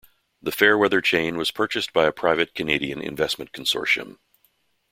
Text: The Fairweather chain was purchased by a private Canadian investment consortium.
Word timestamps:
The 0.41 0.51
Fairweather 0.51 0.99
chain 0.99 1.37
was 1.37 1.51
purchased 1.51 1.93
by 1.93 2.05
a 2.07 2.11
private 2.11 2.55
Canadian 2.55 3.01
investment 3.03 3.51
consortium. 3.51 4.17